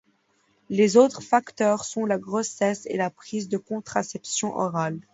Les 0.69 0.97
autres 0.97 1.21
facteurs 1.21 1.85
sont 1.85 2.05
la 2.07 2.17
grossesse 2.17 2.87
et 2.87 2.97
la 2.97 3.11
prise 3.11 3.49
de 3.49 3.57
contraception 3.57 4.57
orale. 4.57 4.99